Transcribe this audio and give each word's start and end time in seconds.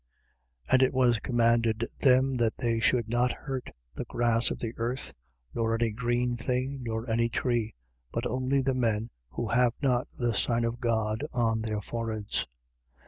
And 0.67 0.81
it 0.81 0.93
was 0.93 1.19
commanded 1.19 1.85
them 1.99 2.37
that 2.37 2.57
they 2.57 2.79
should 2.79 3.07
not 3.07 3.31
hurt 3.31 3.69
the 3.93 4.05
grass 4.05 4.49
of 4.49 4.57
the 4.57 4.73
earth 4.77 5.13
nor 5.53 5.75
any 5.75 5.91
green 5.91 6.37
thing 6.37 6.79
nor 6.81 7.07
any 7.07 7.29
tree: 7.29 7.75
but 8.11 8.25
only 8.25 8.63
the 8.63 8.73
men 8.73 9.11
who 9.29 9.49
have 9.49 9.73
not 9.79 10.07
the 10.17 10.33
sign 10.33 10.65
of 10.65 10.79
God 10.79 11.23
on 11.33 11.61
their 11.61 11.81
foreheads. 11.81 12.47